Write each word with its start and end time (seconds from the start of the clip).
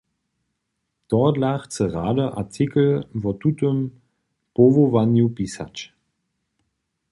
Tohodla 1.09 1.51
chce 1.63 1.83
rady 1.93 2.23
artikl 2.41 3.03
wo 3.13 3.33
tutym 3.33 4.01
powołanju 4.53 5.29
pisać. 5.29 5.93